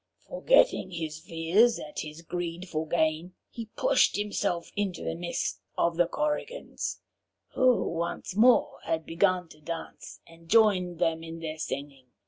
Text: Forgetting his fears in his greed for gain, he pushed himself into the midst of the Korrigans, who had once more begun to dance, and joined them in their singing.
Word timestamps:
Forgetting 0.27 0.89
his 0.89 1.19
fears 1.19 1.77
in 1.77 1.93
his 1.95 2.23
greed 2.23 2.67
for 2.67 2.87
gain, 2.87 3.35
he 3.51 3.67
pushed 3.75 4.15
himself 4.17 4.71
into 4.75 5.03
the 5.03 5.13
midst 5.13 5.61
of 5.77 5.95
the 5.95 6.07
Korrigans, 6.07 7.01
who 7.53 7.73
had 7.99 7.99
once 7.99 8.35
more 8.35 8.79
begun 9.05 9.47
to 9.49 9.61
dance, 9.61 10.19
and 10.25 10.49
joined 10.49 10.97
them 10.97 11.21
in 11.23 11.37
their 11.39 11.59
singing. 11.59 12.07